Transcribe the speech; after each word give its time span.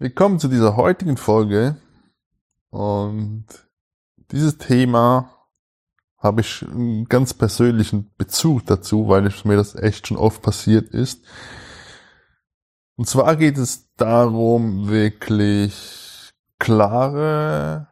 Willkommen 0.00 0.38
zu 0.38 0.46
dieser 0.46 0.76
heutigen 0.76 1.16
Folge 1.16 1.74
und 2.70 3.46
dieses 4.30 4.56
Thema 4.56 5.48
habe 6.18 6.40
ich 6.40 6.62
einen 6.62 7.06
ganz 7.06 7.34
persönlichen 7.34 8.14
Bezug 8.16 8.64
dazu, 8.66 9.08
weil 9.08 9.26
mir 9.44 9.56
das 9.56 9.74
echt 9.74 10.06
schon 10.06 10.16
oft 10.16 10.40
passiert 10.40 10.90
ist. 10.90 11.24
Und 12.94 13.08
zwar 13.08 13.34
geht 13.34 13.58
es 13.58 13.92
darum, 13.96 14.88
wirklich 14.88 16.32
klare 16.60 17.88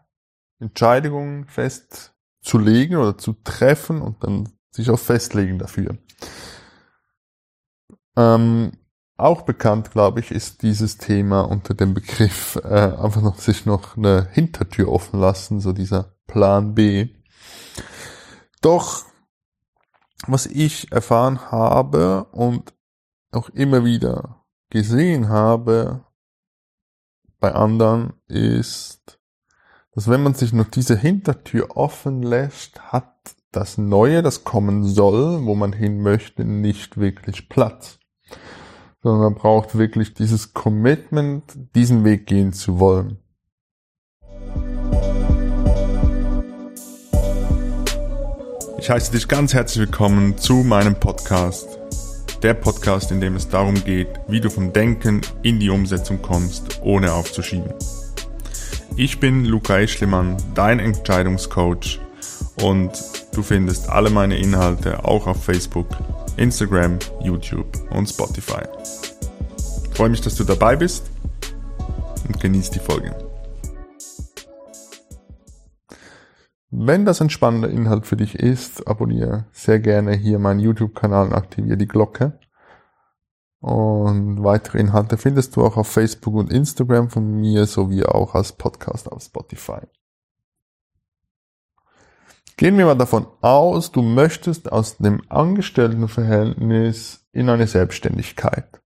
Entscheidungen 0.61 1.49
festzulegen 1.49 2.99
oder 2.99 3.19
zu 3.19 3.33
treffen 3.43 4.01
und 4.01 4.23
dann 4.23 4.53
sich 4.71 4.91
auch 4.91 5.01
festlegen 5.01 5.59
dafür. 5.59 5.99
Ähm, 8.17 8.79
auch 9.17 9.43
bekannt, 9.43 9.91
glaube 9.91 10.21
ich, 10.21 10.31
ist 10.31 10.63
dieses 10.63 10.99
Thema 10.99 11.43
unter 11.43 11.75
dem 11.75 11.95
Begriff 11.95 12.57
äh, 12.63 12.69
einfach 12.69 13.23
noch 13.23 13.39
sich 13.39 13.65
noch 13.67 13.97
eine 13.97 14.29
Hintertür 14.33 14.91
offen 14.91 15.21
lassen, 15.21 15.61
so 15.61 15.73
dieser 15.73 16.17
Plan 16.27 16.75
B. 16.75 17.09
Doch 18.61 19.05
was 20.27 20.47
ich 20.47 20.93
erfahren 20.93 21.51
habe 21.51 22.25
und 22.33 22.75
auch 23.33 23.49
immer 23.51 23.85
wieder 23.85 24.45
gesehen 24.71 25.29
habe 25.29 26.05
bei 27.39 27.55
anderen 27.55 28.15
ist, 28.27 29.21
dass 29.93 30.09
wenn 30.09 30.23
man 30.23 30.35
sich 30.35 30.53
noch 30.53 30.69
diese 30.69 30.97
Hintertür 30.97 31.77
offen 31.77 32.23
lässt, 32.23 32.93
hat 32.93 33.15
das 33.53 33.79
Neue, 33.79 34.23
das 34.23 34.45
kommen 34.45 34.85
soll, 34.85 35.45
wo 35.47 35.55
man 35.55 35.73
hin 35.73 36.03
möchte, 36.03 36.45
nicht 36.45 36.99
wirklich 36.99 37.49
Platz 37.49 37.99
sondern 39.03 39.21
man 39.21 39.35
braucht 39.35 39.77
wirklich 39.79 40.15
dieses 40.15 40.55
Commitment, 40.55 41.43
diesen 41.75 42.05
Weg 42.05 42.27
gehen 42.27 42.53
zu 42.53 42.79
wollen. 42.81 43.19
Ich 48.79 48.91
heiße 48.91 49.11
dich 49.11 49.27
ganz 49.27 49.53
herzlich 49.53 49.87
willkommen 49.87 50.39
zu 50.39 50.57
meinem 50.57 50.95
Podcast. 51.01 51.79
Der 52.43 52.55
Podcast, 52.55 53.11
in 53.11 53.21
dem 53.21 53.35
es 53.35 53.49
darum 53.49 53.75
geht, 53.83 54.09
wie 54.29 54.41
du 54.41 54.51
vom 54.51 54.73
Denken 54.73 55.23
in 55.43 55.59
die 55.59 55.71
Umsetzung 55.71 56.23
kommst, 56.23 56.81
ohne 56.83 57.13
aufzuschieben. 57.13 57.73
Ich 58.97 59.19
bin 59.19 59.45
Luca 59.45 59.79
Eschlimann, 59.79 60.37
dein 60.55 60.79
Entscheidungscoach 60.79 61.99
und 62.63 62.93
du 63.35 63.43
findest 63.43 63.89
alle 63.89 64.11
meine 64.11 64.39
Inhalte 64.39 65.05
auch 65.05 65.27
auf 65.27 65.43
Facebook, 65.43 65.89
Instagram, 66.37 66.99
YouTube 67.23 67.67
und 67.91 68.07
Spotify. 68.09 68.63
Ich 69.85 69.97
freue 69.97 70.11
mich, 70.11 70.21
dass 70.21 70.35
du 70.35 70.45
dabei 70.45 70.77
bist 70.77 71.11
und 72.29 72.39
genieß 72.41 72.71
die 72.71 72.79
Folge. 72.79 73.17
Wenn 76.71 77.07
das 77.07 77.23
ein 77.23 77.31
spannender 77.31 77.71
Inhalt 77.71 78.07
für 78.07 78.17
dich 78.17 78.35
ist, 78.35 78.87
abonniere 78.87 79.47
sehr 79.53 79.81
gerne 79.81 80.15
hier 80.15 80.39
meinen 80.39 80.61
YouTube-Kanal 80.61 81.29
und 81.29 81.33
aktiviere 81.33 81.79
die 81.79 81.89
Glocke. 81.89 82.39
Und 83.61 84.45
weitere 84.45 84.79
Inhalte 84.79 85.17
findest 85.17 85.57
du 85.57 85.65
auch 85.65 85.79
auf 85.79 85.89
Facebook 85.89 86.35
und 86.35 86.53
Instagram 86.53 87.09
von 87.09 87.41
mir 87.41 87.67
sowie 87.67 88.05
auch 88.05 88.35
als 88.35 88.53
Podcast 88.53 89.11
auf 89.11 89.23
Spotify. 89.23 89.81
Gehen 92.59 92.79
wir 92.79 92.87
mal 92.87 92.97
davon 92.97 93.27
aus, 93.43 93.93
du 93.93 94.01
möchtest 94.01 94.73
aus 94.73 94.97
dem 94.97 95.21
Angestelltenverhältnis 95.31 97.29
in 97.33 97.51
eine 97.51 97.67
Selbstständigkeit. 97.67 98.81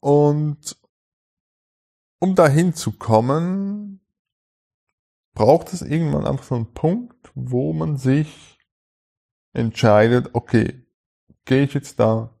Und 0.00 0.76
um 2.18 2.34
dahin 2.34 2.74
zu 2.74 2.98
kommen, 2.98 4.00
braucht 5.34 5.72
es 5.72 5.82
irgendwann 5.82 6.26
einfach 6.26 6.42
so 6.42 6.56
einen 6.56 6.74
Punkt, 6.74 7.30
wo 7.36 7.72
man 7.72 7.96
sich 7.96 8.58
entscheidet, 9.52 10.30
okay, 10.32 10.84
gehe 11.44 11.62
ich 11.62 11.74
jetzt 11.74 12.00
da, 12.00 12.36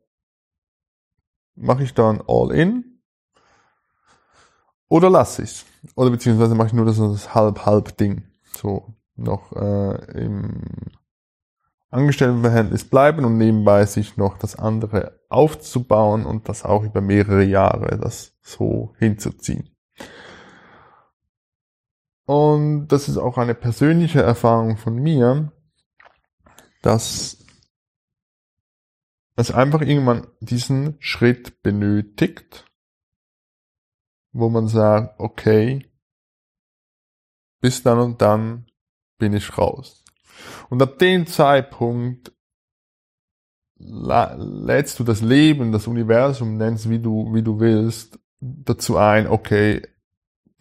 mache 1.54 1.84
ich 1.84 1.94
da 1.94 2.10
ein 2.10 2.22
All-In 2.26 2.87
oder 4.88 5.10
lasse 5.10 5.42
ich 5.42 5.64
Oder 5.94 6.10
beziehungsweise 6.10 6.54
mache 6.54 6.68
ich 6.68 6.72
nur 6.72 6.86
das, 6.86 6.98
das 6.98 7.34
Halb-Halb-Ding. 7.34 8.24
So 8.56 8.94
noch 9.16 9.52
äh, 9.52 10.20
im 10.20 10.62
Angestelltenverhältnis 11.90 12.84
bleiben 12.84 13.24
und 13.24 13.38
nebenbei 13.38 13.86
sich 13.86 14.16
noch 14.16 14.38
das 14.38 14.56
andere 14.56 15.20
aufzubauen 15.28 16.26
und 16.26 16.48
das 16.48 16.64
auch 16.64 16.84
über 16.84 17.00
mehrere 17.00 17.44
Jahre 17.44 17.98
das 17.98 18.36
so 18.42 18.94
hinzuziehen. 18.98 19.70
Und 22.26 22.88
das 22.88 23.08
ist 23.08 23.16
auch 23.16 23.38
eine 23.38 23.54
persönliche 23.54 24.20
Erfahrung 24.20 24.76
von 24.76 24.96
mir, 24.96 25.50
dass 26.82 27.38
es 29.36 29.50
einfach 29.50 29.80
irgendwann 29.80 30.26
diesen 30.40 30.96
Schritt 30.98 31.62
benötigt, 31.62 32.66
wo 34.32 34.48
man 34.48 34.68
sagt, 34.68 35.18
okay, 35.18 35.90
bis 37.60 37.82
dann 37.82 37.98
und 37.98 38.22
dann 38.22 38.66
bin 39.18 39.32
ich 39.32 39.58
raus. 39.58 40.04
Und 40.70 40.82
ab 40.82 40.98
dem 40.98 41.26
Zeitpunkt 41.26 42.32
lädst 43.78 44.98
du 44.98 45.04
das 45.04 45.20
Leben, 45.20 45.72
das 45.72 45.86
Universum, 45.86 46.56
nennst 46.56 46.90
wie 46.90 46.98
du, 46.98 47.32
wie 47.32 47.42
du 47.42 47.60
willst, 47.60 48.18
dazu 48.40 48.96
ein, 48.96 49.28
okay, 49.28 49.82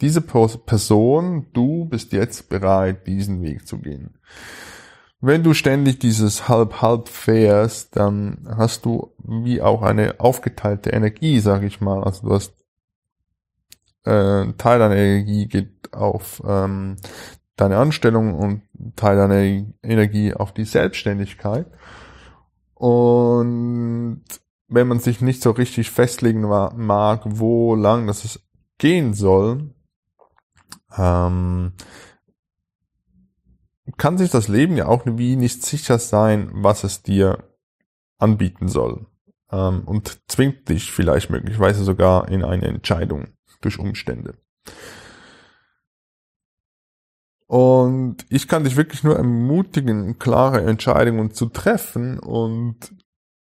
diese 0.02 0.22
Person, 0.22 1.48
du 1.54 1.86
bist 1.86 2.12
jetzt 2.14 2.50
bereit, 2.50 3.08
diesen 3.08 3.42
Weg 3.42 3.68
zu 3.68 3.80
gehen. 3.80 4.20
Wenn 5.20 5.42
du 5.42 5.56
ständig 5.56 5.98
dieses 5.98 6.48
Halb-Halb 6.48 7.10
fährst, 7.10 7.96
dann 7.96 8.48
hast 8.56 8.86
du 8.86 9.16
wie 9.24 9.64
auch 9.64 9.82
eine 9.82 10.20
aufgeteilte 10.20 10.92
Energie, 10.92 11.40
sag 11.40 11.64
ich 11.64 11.82
mal. 11.82 12.04
Also 12.04 12.28
du 12.28 12.36
hast 12.36 12.54
äh, 14.08 14.54
Teil 14.54 14.80
deiner 14.80 14.96
Energie 14.96 15.48
geht 15.48 15.94
auf 15.94 16.42
ähm, 16.48 16.96
deine 17.58 17.78
Anstellung 17.78 18.36
und 18.36 18.62
Teil 18.96 19.18
deiner 19.18 19.66
Energie 19.84 20.34
auf 20.34 20.54
die 20.54 20.66
Selbstständigkeit. 20.66 21.68
Und 22.74 24.22
wenn 24.68 24.88
man 24.88 25.00
sich 25.00 25.22
nicht 25.22 25.42
so 25.42 25.52
richtig 25.52 25.92
festlegen 25.92 26.42
mag, 26.42 27.22
wo 27.26 27.76
lang 27.76 28.08
das 28.08 28.40
gehen 28.78 29.14
soll, 29.14 29.74
ähm, 30.98 31.74
kann 33.98 34.18
sich 34.18 34.30
das 34.30 34.48
Leben 34.48 34.78
ja 34.78 34.88
auch 34.88 35.04
wie 35.06 35.36
nicht 35.36 35.64
sicher 35.64 35.98
sein, 35.98 36.50
was 36.54 36.84
es 36.84 37.02
dir 37.02 37.44
anbieten 38.20 38.68
soll. 38.68 39.08
Ähm, 39.52 39.84
und 39.86 40.20
zwingt 40.28 40.70
dich 40.70 40.92
vielleicht 40.92 41.30
möglicherweise 41.30 41.84
sogar 41.84 42.28
in 42.30 42.44
eine 42.44 42.68
Entscheidung 42.68 43.37
durch 43.62 43.80
Umstände. 43.80 44.36
Und 47.48 48.26
ich 48.30 48.48
kann 48.48 48.66
dich 48.66 48.76
wirklich 48.76 49.04
nur 49.04 49.16
ermutigen, 49.16 50.20
klare 50.20 50.62
Entscheidungen 50.64 51.32
zu 51.32 51.48
treffen 51.48 52.20
und 52.20 52.94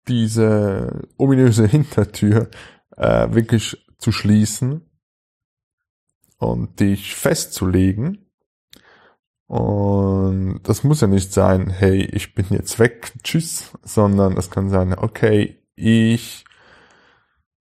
diese 0.09 1.09
ominöse 1.17 1.67
Hintertür 1.69 2.51
äh, 2.97 3.29
wirklich 3.33 3.85
zu 3.99 4.13
schließen 4.13 4.89
und 6.39 6.81
dich 6.81 7.15
festzulegen. 7.15 8.31
Und 9.49 10.61
das 10.65 10.83
muss 10.83 11.01
ja 11.01 11.07
nicht 11.07 11.33
sein, 11.33 11.71
hey, 11.71 12.03
ich 12.03 12.35
bin 12.35 12.47
jetzt 12.51 12.79
weg, 12.79 13.13
tschüss, 13.23 13.73
sondern 13.83 14.35
das 14.35 14.51
kann 14.51 14.71
sein, 14.71 14.95
okay, 14.97 15.63
ich, 15.77 16.46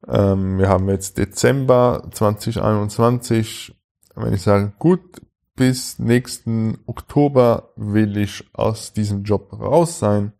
ähm, 0.07 0.57
wir 0.57 0.69
haben 0.69 0.89
jetzt 0.89 1.17
Dezember 1.17 2.07
2021, 2.11 3.75
wenn 4.15 4.33
ich 4.33 4.41
sage, 4.41 4.73
gut, 4.77 5.21
bis 5.55 5.99
nächsten 5.99 6.77
Oktober 6.85 7.71
will 7.75 8.17
ich 8.17 8.45
aus 8.53 8.93
diesem 8.93 9.23
Job 9.23 9.53
raus 9.53 9.99
sein, 9.99 10.33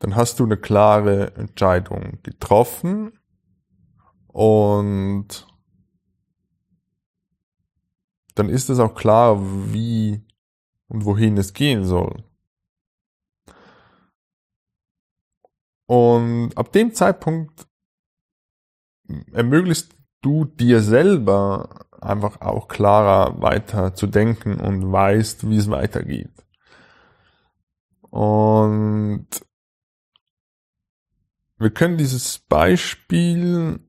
dann 0.00 0.16
hast 0.16 0.40
du 0.40 0.44
eine 0.44 0.56
klare 0.56 1.36
Entscheidung 1.36 2.18
getroffen 2.22 3.12
und 4.26 5.46
dann 8.34 8.48
ist 8.48 8.68
es 8.68 8.80
auch 8.80 8.94
klar, 8.94 9.38
wie 9.72 10.24
und 10.88 11.04
wohin 11.04 11.36
es 11.36 11.54
gehen 11.54 11.84
soll. 11.84 12.24
Und 15.86 16.56
ab 16.56 16.72
dem 16.72 16.94
Zeitpunkt 16.94 17.66
ermöglichst 19.32 19.94
du 20.22 20.44
dir 20.44 20.80
selber 20.80 21.86
einfach 22.00 22.40
auch 22.40 22.68
klarer 22.68 23.40
weiter 23.40 23.94
zu 23.94 24.06
denken 24.06 24.60
und 24.60 24.90
weißt, 24.90 25.48
wie 25.48 25.56
es 25.56 25.70
weitergeht. 25.70 26.32
Und 28.00 29.28
wir 31.58 31.70
können 31.70 31.96
dieses 31.96 32.40
Beispiel, 32.40 33.80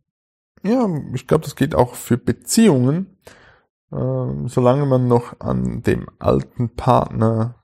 ja, 0.64 0.88
ich 1.14 1.28
glaube, 1.28 1.44
das 1.44 1.56
geht 1.56 1.76
auch 1.76 1.96
für 1.96 2.18
Beziehungen, 2.18 3.18
äh, 3.92 4.48
solange 4.48 4.86
man 4.86 5.08
noch 5.08 5.40
an 5.40 5.82
dem 5.82 6.08
alten 6.20 6.76
Partner 6.76 7.64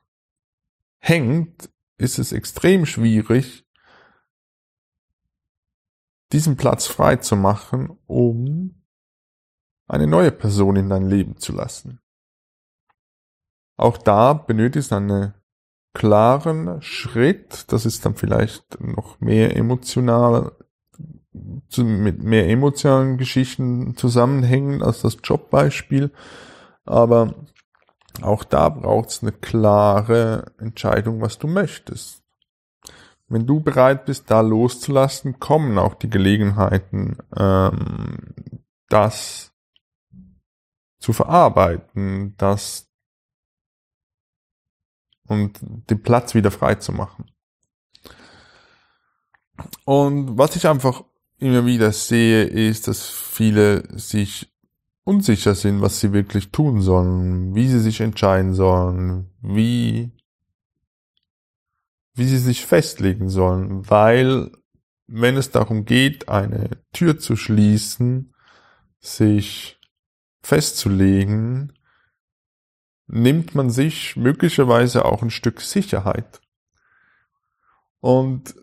hängt, 0.98 1.70
ist 1.98 2.20
es 2.20 2.32
extrem 2.32 2.86
schwierig, 2.86 3.66
diesen 6.32 6.58
Platz 6.58 6.88
frei 6.88 7.18
zu 7.18 7.36
machen, 7.36 7.98
um 8.06 8.84
eine 9.88 10.08
neue 10.08 10.32
Person 10.32 10.76
in 10.76 10.90
dein 10.90 11.08
Leben 11.08 11.38
zu 11.38 11.54
lassen. 11.54 12.00
Auch 13.78 13.98
da 13.98 14.34
benötigst 14.34 14.92
du 14.92 14.96
einen 14.96 15.34
klaren 15.94 16.82
Schritt, 16.82 17.72
das 17.72 17.86
ist 17.86 18.06
dann 18.06 18.16
vielleicht 18.16 18.80
noch 18.80 19.20
mehr 19.20 19.56
emotional, 19.56 20.52
mit 21.78 22.24
mehr 22.24 22.48
emotionalen 22.50 23.18
Geschichten 23.18 23.96
zusammenhängen 23.96 24.84
als 24.84 25.02
das 25.02 25.18
Jobbeispiel, 25.24 26.12
aber 26.86 27.34
auch 28.22 28.44
da 28.44 28.70
braucht 28.70 29.10
es 29.10 29.24
eine 29.24 29.32
klare 29.32 30.54
Entscheidung, 30.58 31.22
was 31.22 31.38
du 31.38 31.48
möchtest. 31.48 32.24
Wenn 33.30 33.46
du 33.46 33.60
bereit 33.60 34.06
bist, 34.06 34.32
da 34.32 34.42
loszulassen, 34.42 35.40
kommen 35.40 35.78
auch 35.78 35.94
die 35.94 36.10
Gelegenheiten, 36.10 37.18
ähm, 37.36 38.18
das 38.90 39.54
zu 41.00 41.14
verarbeiten, 41.14 42.36
das 42.38 42.90
und 45.28 45.60
den 45.62 46.02
Platz 46.02 46.34
wieder 46.34 46.50
frei 46.50 46.76
zu 46.76 46.92
machen. 46.92 47.32
Und 49.86 50.38
was 50.38 50.56
ich 50.56 50.68
einfach 50.68 51.04
immer 51.38 51.66
wieder 51.66 51.92
sehe, 51.92 52.44
ist, 52.44 52.88
dass 52.88 53.08
viele 53.08 53.84
sich 53.98 54.52
unsicher 55.04 55.56
sind, 55.56 55.82
was 55.82 56.00
sie 56.00 56.14
wirklich 56.14 56.52
tun 56.52 56.82
sollen, 56.82 57.56
wie 57.56 57.68
sie 57.68 57.80
sich 57.80 58.02
entscheiden 58.02 58.54
sollen, 58.54 59.30
wie, 59.42 60.12
wie 62.20 62.28
sie 62.28 62.38
sich 62.38 62.66
festlegen 62.66 63.30
sollen, 63.30 63.90
weil 63.90 64.52
wenn 65.08 65.38
es 65.38 65.50
darum 65.50 65.86
geht, 65.86 66.30
eine 66.30 66.70
Tür 66.94 67.18
zu 67.18 67.36
schließen, 67.36 68.36
sich 69.00 69.80
festzulegen, 70.44 71.74
nimmt 73.08 73.56
man 73.56 73.72
sich 73.72 74.16
möglicherweise 74.16 75.06
auch 75.06 75.24
ein 75.24 75.32
Stück 75.32 75.62
Sicherheit. 75.62 76.42
Und 78.02 78.56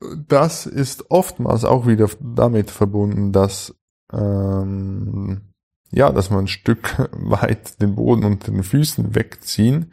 das 0.00 0.66
ist 0.66 1.10
oftmals 1.10 1.64
auch 1.64 1.86
wieder 1.86 2.08
damit 2.20 2.70
verbunden, 2.70 3.32
dass 3.32 3.74
ähm, 4.12 5.54
ja, 5.90 6.10
dass 6.10 6.30
man 6.30 6.44
ein 6.44 6.48
Stück 6.48 7.08
weit 7.12 7.80
den 7.80 7.94
Boden 7.94 8.24
unter 8.24 8.50
den 8.50 8.62
Füßen 8.62 9.14
wegziehen. 9.14 9.92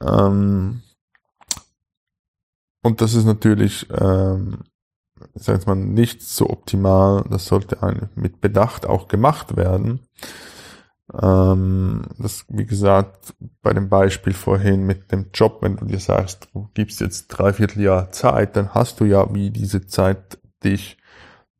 Ähm, 0.00 0.82
und 2.82 3.00
das 3.00 3.14
ist 3.14 3.24
natürlich, 3.24 3.88
ähm, 3.90 4.64
sagt 5.34 5.66
man, 5.66 5.92
nicht 5.92 6.22
so 6.22 6.48
optimal. 6.48 7.24
Das 7.30 7.46
sollte 7.46 7.78
mit 8.14 8.40
Bedacht 8.40 8.86
auch 8.86 9.08
gemacht 9.08 9.56
werden. 9.56 10.00
Ähm, 11.20 12.02
das, 12.18 12.44
wie 12.48 12.66
gesagt, 12.66 13.34
bei 13.62 13.72
dem 13.72 13.88
Beispiel 13.88 14.32
vorhin 14.32 14.86
mit 14.86 15.12
dem 15.12 15.26
Job, 15.34 15.58
wenn 15.60 15.76
du 15.76 15.84
dir 15.84 15.98
sagst, 15.98 16.48
du 16.52 16.68
gibst 16.74 17.00
jetzt 17.00 17.28
dreiviertel 17.28 17.82
Jahr 17.82 18.10
Zeit, 18.10 18.56
dann 18.56 18.74
hast 18.74 19.00
du 19.00 19.04
ja 19.04 19.32
wie 19.34 19.50
diese 19.50 19.86
Zeit 19.86 20.38
dich 20.62 20.98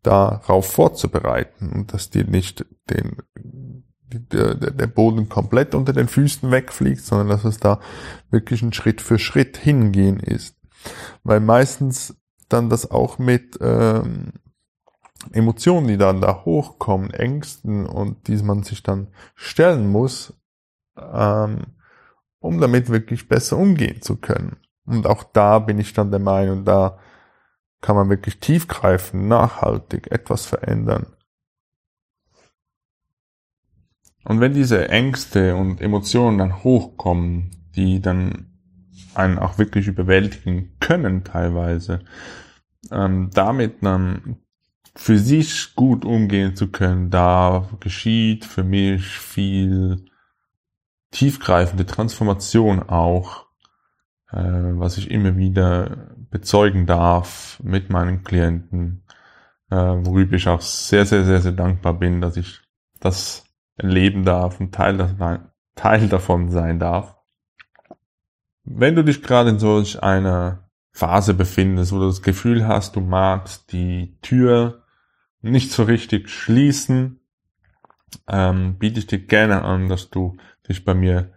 darauf 0.03 0.71
vorzubereiten 0.71 1.71
und 1.71 1.93
dass 1.93 2.11
dir 2.11 2.25
nicht 2.25 2.65
den, 2.89 3.17
der, 3.35 4.55
der 4.55 4.87
Boden 4.87 5.29
komplett 5.29 5.75
unter 5.75 5.93
den 5.93 6.09
Füßen 6.09 6.51
wegfliegt, 6.51 7.03
sondern 7.03 7.29
dass 7.29 7.45
es 7.45 7.59
da 7.59 7.81
wirklich 8.31 8.63
ein 8.63 8.73
Schritt 8.73 9.01
für 9.01 9.19
Schritt 9.19 9.57
hingehen 9.57 10.21
ist. 10.21 10.57
Weil 11.25 11.41
meistens 11.41 12.17
dann 12.49 12.69
das 12.69 12.91
auch 12.91 13.19
mit 13.19 13.59
ähm, 13.61 14.32
Emotionen, 15.32 15.88
die 15.88 15.99
dann 15.99 16.21
da 16.21 16.44
hochkommen, 16.44 17.11
Ängsten 17.11 17.87
und 17.87 18.27
die 18.27 18.37
man 18.43 18.62
sich 18.62 18.82
dann 18.82 19.09
stellen 19.35 19.88
muss, 19.88 20.35
ähm, 20.97 21.67
um 22.38 22.61
damit 22.61 22.88
wirklich 22.88 23.29
besser 23.29 23.59
umgehen 23.59 24.03
zu 24.03 24.17
können. 24.17 24.56
Und 24.87 25.06
auch 25.06 25.23
da 25.23 25.59
bin 25.59 25.79
ich 25.79 25.93
dann 25.93 26.11
der 26.11 26.21
Meinung, 26.21 26.65
da 26.65 26.99
kann 27.81 27.97
man 27.97 28.11
wirklich 28.11 28.41
tiefgreifend, 28.41 29.26
nachhaltig 29.26 30.11
etwas 30.11 30.47
verändern. 30.47 31.06
Und 34.25 34.41
wenn 34.41 34.53
diese 34.53 34.88
Ängste 34.88 35.56
und 35.56 35.81
Emotionen 35.81 36.38
dann 36.38 36.62
hochkommen, 36.62 37.50
die 37.75 38.00
dann 38.00 38.50
einen 39.14 39.38
auch 39.38 39.58
wirklich 39.58 39.87
überwältigen 39.87 40.76
können 40.81 41.25
teilweise, 41.25 42.00
ähm, 42.91 43.31
damit 43.32 43.82
dann 43.82 44.38
für 44.97 45.19
sich 45.19 45.75
gut 45.75 46.05
umgehen 46.05 46.56
zu 46.56 46.70
können, 46.70 47.11
da 47.11 47.69
geschieht 47.81 48.44
für 48.44 48.64
mich 48.64 49.06
viel 49.06 50.05
tiefgreifende 51.11 51.87
Transformation 51.87 52.82
auch, 52.82 53.47
äh, 54.31 54.38
was 54.38 54.99
ich 54.99 55.11
immer 55.11 55.37
wieder 55.37 56.14
bezeugen 56.31 56.87
darf 56.87 57.61
mit 57.62 57.91
meinen 57.91 58.23
Klienten, 58.23 59.05
äh, 59.70 59.76
worüber 59.76 60.37
ich 60.37 60.49
auch 60.49 60.61
sehr, 60.61 61.06
sehr, 61.06 61.25
sehr, 61.25 61.41
sehr 61.41 61.52
dankbar 61.52 61.94
bin, 61.94 62.20
dass 62.20 62.37
ich 62.37 62.61
das 63.00 63.44
erleben 63.76 64.25
darf 64.25 64.61
und 64.61 64.75
Teil, 64.75 65.41
Teil 65.75 66.08
davon 66.08 66.50
sein 66.50 66.79
darf. 66.79 67.17
Wenn 68.73 68.95
du 68.95 69.03
dich 69.03 69.21
gerade 69.23 69.51
in 69.51 69.59
solch 69.59 70.01
einer 70.01 70.71
Phase 70.93 71.35
befindest, 71.35 71.93
wo 71.93 71.99
du 71.99 72.07
das 72.07 72.23
Gefühl 72.23 72.69
hast, 72.69 72.95
du 72.95 73.01
magst 73.01 73.73
die 73.73 74.17
Tür 74.23 74.85
nicht 75.43 75.73
so 75.73 75.83
richtig 75.83 76.29
schließen, 76.29 77.19
ähm, 78.29 78.79
biete 78.79 79.01
ich 79.01 79.09
dir 79.09 79.19
gerne 79.19 79.63
an, 79.63 79.89
dass 79.89 80.11
du 80.11 80.37
dich 80.69 80.85
bei 80.85 80.95
mir 80.95 81.33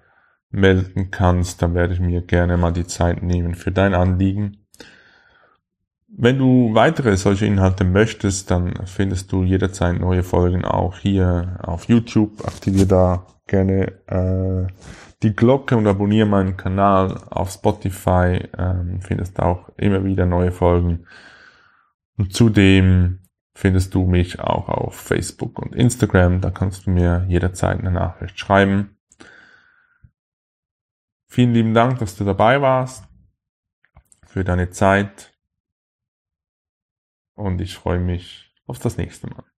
melden 0.51 1.09
kannst. 1.09 1.61
Dann 1.63 1.73
werde 1.73 1.95
ich 1.95 1.99
mir 1.99 2.21
gerne 2.21 2.55
mal 2.55 2.71
die 2.71 2.85
Zeit 2.85 3.23
nehmen 3.23 3.55
für 3.55 3.71
dein 3.71 3.95
Anliegen. 3.95 4.67
Wenn 6.07 6.37
du 6.37 6.75
weitere 6.75 7.17
solche 7.17 7.47
Inhalte 7.47 7.83
möchtest, 7.83 8.51
dann 8.51 8.85
findest 8.85 9.31
du 9.31 9.43
jederzeit 9.43 9.99
neue 9.99 10.21
Folgen 10.21 10.65
auch 10.65 10.99
hier 10.99 11.57
auf 11.63 11.85
YouTube. 11.85 12.45
Aktiviere 12.45 12.85
da 12.85 13.27
gerne 13.47 13.91
äh, 14.07 14.67
die 15.23 15.35
Glocke 15.35 15.75
und 15.77 15.87
abonniere 15.87 16.27
meinen 16.27 16.57
Kanal 16.57 17.23
auf 17.29 17.51
Spotify. 17.51 18.47
Ähm, 18.57 19.01
findest 19.01 19.39
auch 19.39 19.69
immer 19.77 20.03
wieder 20.03 20.25
neue 20.25 20.51
Folgen. 20.51 21.07
Und 22.17 22.33
zudem 22.33 23.19
findest 23.55 23.93
du 23.95 24.05
mich 24.05 24.39
auch 24.39 24.69
auf 24.69 24.95
Facebook 24.95 25.59
und 25.59 25.75
Instagram. 25.75 26.41
Da 26.41 26.51
kannst 26.51 26.85
du 26.85 26.91
mir 26.91 27.25
jederzeit 27.27 27.79
eine 27.79 27.91
Nachricht 27.91 28.39
schreiben. 28.39 28.97
Vielen 31.27 31.53
lieben 31.53 31.73
Dank, 31.73 31.99
dass 31.99 32.15
du 32.15 32.25
dabei 32.25 32.61
warst, 32.61 33.05
für 34.27 34.43
deine 34.43 34.69
Zeit 34.69 35.33
und 37.35 37.59
ich 37.61 37.75
freue 37.75 37.99
mich 37.99 38.53
auf 38.67 38.79
das 38.79 38.97
nächste 38.97 39.27
Mal. 39.27 39.52